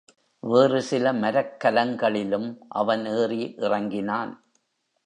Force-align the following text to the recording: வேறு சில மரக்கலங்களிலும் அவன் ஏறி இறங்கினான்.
வேறு 0.43 0.81
சில 0.81 1.13
மரக்கலங்களிலும் 1.13 2.49
அவன் 2.69 3.05
ஏறி 3.05 3.55
இறங்கினான். 3.57 4.33